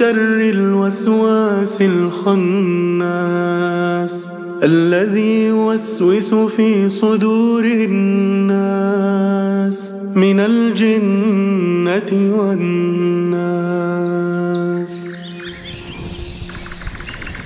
[0.00, 2.30] شر الوسواس الخناس
[4.62, 8.98] الذي يوسوس في صدور الناس
[10.14, 13.90] من الجنة والناس.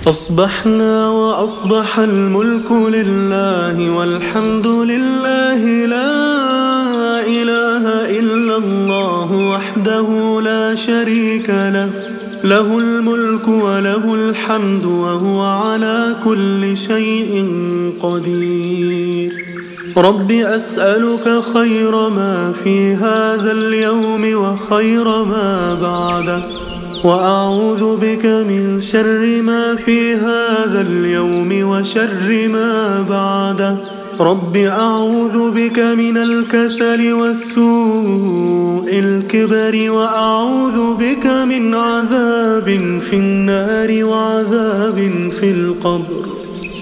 [0.07, 7.85] أصبحنا وأصبح الملك لله والحمد لله لا إله
[8.19, 12.04] إلا الله وحده لا شريك له.
[12.45, 17.33] له الملك وله الحمد وهو على كل شيء
[18.01, 19.33] قدير.
[19.97, 26.43] رب أسألك خير ما في هذا اليوم وخير ما بعده
[27.05, 33.79] وأعوذ بك من شر ما في هذا اليوم وشر ما بعده.
[34.21, 44.99] رب أعوذ بك من الكسل والسوء الكبر وأعوذ بك من عذاب في النار وعذاب
[45.41, 46.25] في القبر.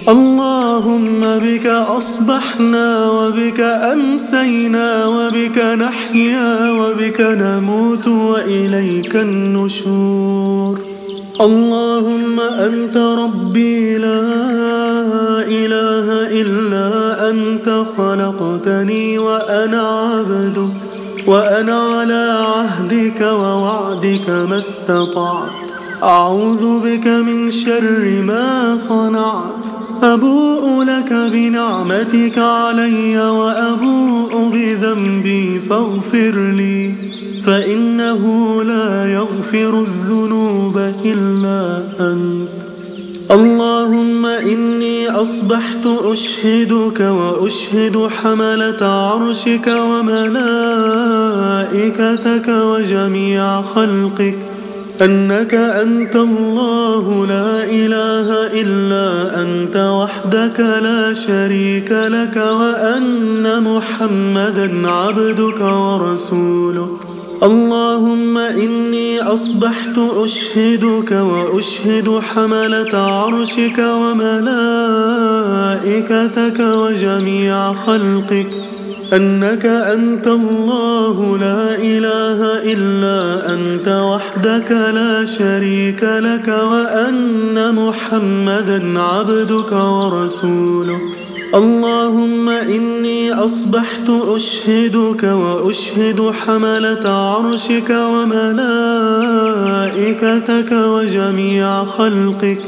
[0.09, 10.79] اللهم بك أصبحنا وبك أمسينا وبك نحيا وبك نموت وإليك النشور.
[11.41, 14.62] اللهم أنت ربي لا
[17.33, 20.81] أنت خلقتني وأنا عبدك
[21.27, 25.49] وأنا على عهدك ووعدك ما استطعت.
[26.03, 29.65] أعوذ بك من شر ما صنعت.
[30.03, 36.81] أبوء لك بنعمتك علي وأبوء بذنبي فاغفر لي
[37.45, 38.23] فإنه
[38.63, 41.59] لا يغفر الذنوب إلا
[41.99, 42.59] أنت.
[43.31, 50.47] اللهم إني أصبحت أشهدك وأشهد حملة عرشك وملائكتك
[52.47, 54.35] وجميع خلقك
[55.01, 58.29] أنك أنت الله لا إله
[58.61, 67.12] إلا أنت وحدك لا شريك لك وأن محمدا عبدك ورسولك.
[67.43, 74.49] اللهم إني أصبحت أشهدك وأشهد حملة عرشك وملائكتك
[76.59, 78.47] وجميع خلقك.
[79.13, 91.22] أنك أنت الله لا إله إلا أنت وحدك لا شريك لك وأن محمدا عبدك ورسولك.
[91.53, 98.71] اللهم إني أصبحت أشهدك وأشهد حملة عرشك وملائكتك
[100.71, 102.61] وجميع خلقك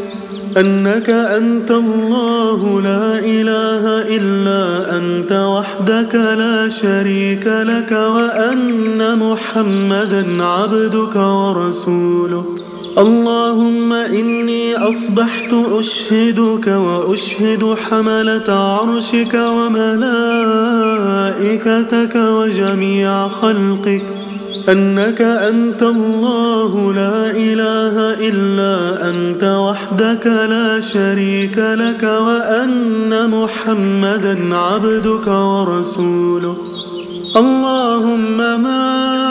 [0.58, 12.75] أنك أنت الله لا إله إلا أنت وحدك لا شريك لك وأن محمدا عبدك ورسولك.
[12.98, 20.56] اللهم إني أصبحت أشهدك وأشهد حملة عرشك وملائكتك
[22.16, 24.04] وجميع خلقك
[24.70, 36.58] أنك أنت الله لا إله إلا أنت وحدك لا شريك لك وأن محمدا عبدك ورسولك.
[37.36, 39.25] اللهم ما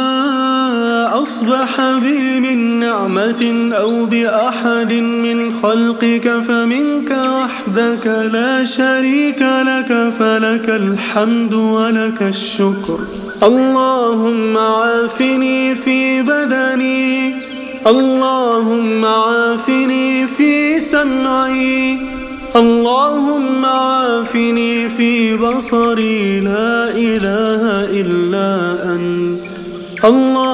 [1.15, 11.55] أصبح بي من نعمة أو بأحد من خلقك فمنك وحدك لا شريك لك فلك الحمد
[11.55, 12.99] ولك الشكر.
[13.43, 17.35] اللهم عافني في بدني
[17.87, 21.99] اللهم عافني في سمعي
[22.57, 27.63] اللهم عافني في بصري لا إله
[28.01, 28.51] إلا
[28.95, 29.55] أنت.
[30.05, 30.54] اللهم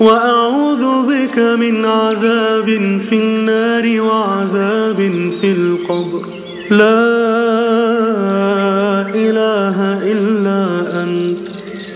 [0.00, 2.66] وأعوذ بك من عذاب
[3.08, 6.22] في النار وعذاب في القبر.
[6.70, 7.08] لا
[9.14, 10.66] إله إلا
[11.02, 11.38] أنت.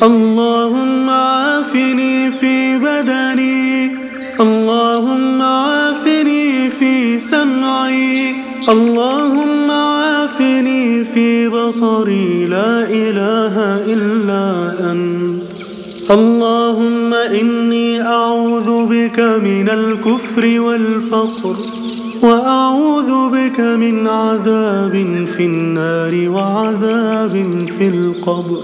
[0.02, 3.96] اللهم عافني في بدني.
[4.40, 8.34] اللهم عافني في سمعي.
[8.68, 12.46] اللهم عافني في بصري.
[12.46, 13.56] لا إله
[13.86, 15.42] إلا أنت.
[16.10, 17.61] اللهم أعوذ
[18.86, 21.56] بك من الكفر والفقر
[22.22, 27.34] وأعوذ بك من عذاب في النار وعذاب
[27.78, 28.62] في القبر.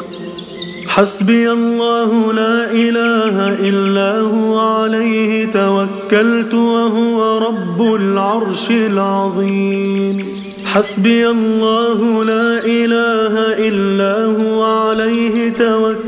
[0.86, 10.34] حسبي الله لا إله إلا هو عليه توكلت وهو رب العرش العظيم.
[10.64, 13.34] حسبي الله لا إله
[13.68, 15.48] إلا هو عليه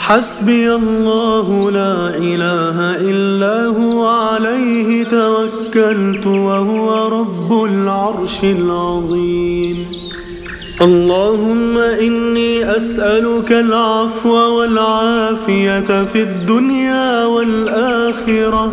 [0.00, 9.86] حسبي الله لا إله إلا هو عليه توكلت وهو رب العرش العظيم.
[10.82, 18.72] اللهم إني أسألك العفو والعافية في الدنيا والآخرة.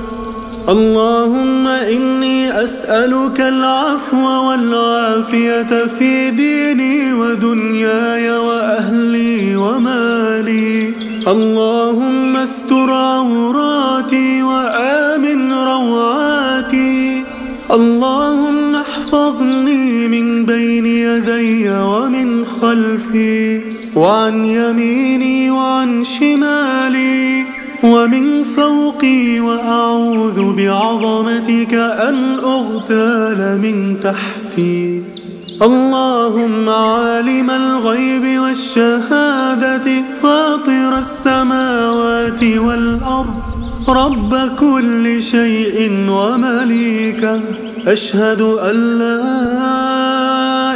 [0.70, 11.07] اللهم إني أسألك العفو والعافية في ديني ودنياي وأهلي ومالي.
[11.28, 17.24] اللهم استر عوراتي وآمن روعاتي
[17.72, 23.62] اللهم احفظني من بين يدي ومن خلفي.
[23.96, 27.46] وعن يميني وعن شمالي.
[27.84, 35.17] ومن فوقي وأعوذ بعظمتك أن أغتال من تحتي.
[35.62, 43.44] اللهم عالم الغيب والشهادة فاطر السماوات والأرض.
[43.90, 47.42] رب كل شيء ومليكه
[47.88, 49.22] أشهد أن لا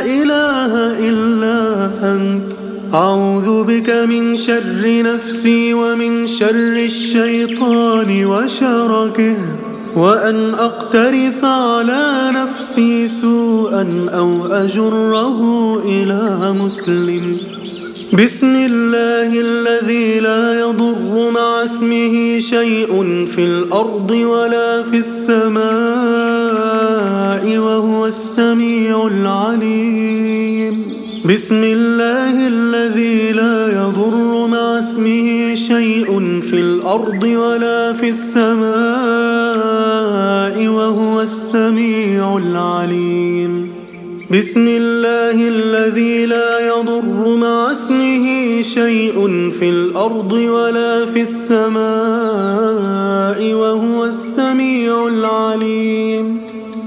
[0.06, 0.74] إله
[1.10, 2.44] إلا أنت.
[2.94, 9.36] أعوذ بك من شر نفسي ومن شر الشيطان وشركه.
[9.96, 15.40] وأن أقترف على نفسي سوءا أو أجره
[15.86, 17.38] إلى مسلم.
[18.14, 25.62] بسم الله الذي لا يضر مع اسمه شيء في الأرض ولا في السماء
[27.58, 30.92] وهو السميع العليم.
[31.26, 36.12] بسم الله الذي لا يضر مع اسمه شيء
[36.42, 38.68] في الأرض ولا في السماء
[40.68, 43.72] وهو السميع العليم.
[44.32, 48.26] بسم الله الذي لا يضر مع اسمه
[48.62, 49.18] شيء
[49.60, 51.80] في الأرض ولا في السماء
[53.54, 56.42] وهو السميع العليم.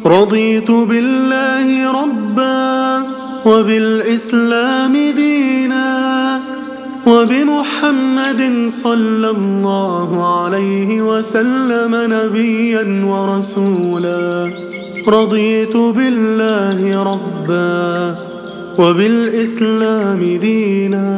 [0.06, 3.02] رضيت بالله ربا
[3.46, 6.13] وبالإسلام دينا.
[7.06, 8.42] وبمحمد
[8.82, 14.50] صلى الله عليه وسلم نبيا ورسولا.
[15.08, 18.14] رضيت بالله ربا
[18.78, 21.08] وبالإسلام دينا.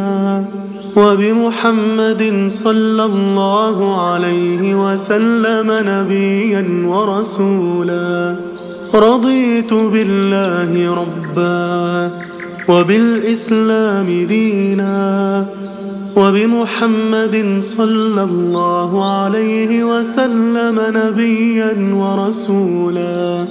[0.97, 3.77] وبمحمد صلى الله
[4.11, 8.37] عليه وسلم نبيا ورسولا.
[8.95, 12.11] رضيت بالله ربا
[12.69, 15.47] وبالإسلام دينا
[16.17, 23.47] وبمحمد صلى الله عليه وسلم نبيا ورسولا.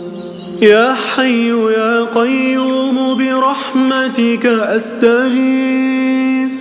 [0.61, 6.51] يا حي يا قيوم برحمتك أستغيث.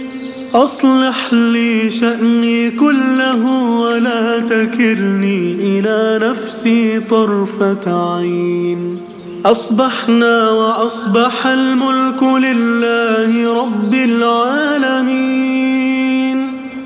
[0.55, 3.47] أصلح لي شأني كله
[3.81, 9.01] ولا تكلني إلى نفسي طرفة عين.
[9.45, 15.45] أصبحنا وأصبح الملك لله رب العالمين.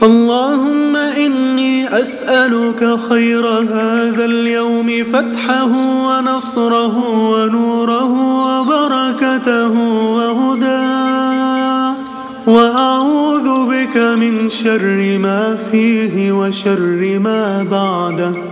[0.02, 5.72] اللهم إني أسألك خير هذا اليوم فتحه
[6.08, 6.94] ونصره
[7.32, 8.12] ونوره
[8.48, 9.72] وبركته
[10.18, 11.94] وهداه
[12.46, 18.47] وأعوذ بك من شر ما فيه وشر ما بعده.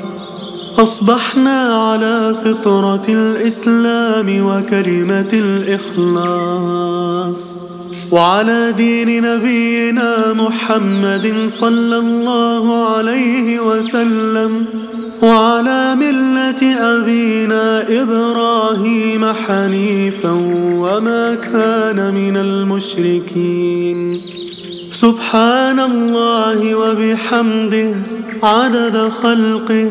[0.78, 5.28] أصبحنا على فطرة الإسلام وكلمة
[6.12, 7.56] الإخلاص.
[8.10, 14.64] وعلى دين نبينا محمد صلى الله عليه وسلم.
[15.22, 20.30] وعلى ملة أبينا إبراهيم حنيفا
[20.76, 24.20] وما كان من المشركين.
[24.92, 27.94] سبحان الله وبحمده
[28.42, 29.90] عدد خلقه.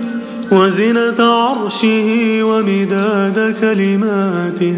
[0.51, 4.77] وزنة عرشه ومداد كلماته.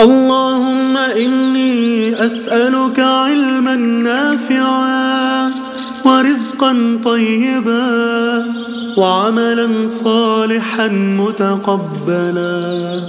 [0.00, 5.52] اللهم إني أسألك علما نافعا
[6.04, 8.44] ورزقا طيبا
[8.96, 13.00] وعملا صالحا متقبلا.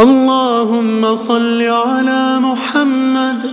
[0.00, 3.50] اللهم صل على محمد.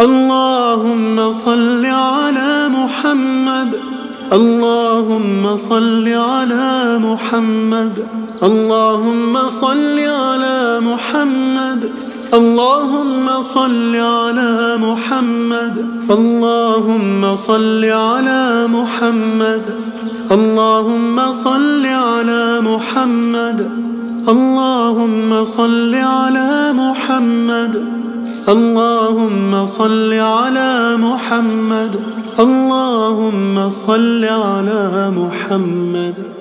[0.00, 4.01] اللهم صل على محمد.
[4.32, 8.06] اللهم صل على محمد.
[8.42, 11.90] اللهم صل على محمد.
[12.34, 15.86] اللهم صل على محمد.
[16.10, 19.64] اللهم صل على محمد.
[20.30, 23.70] اللهم صل على محمد.
[24.28, 27.74] اللهم صل على محمد.
[28.48, 32.21] اللهم صل على محمد.
[32.40, 36.31] اللهم صل على محمد.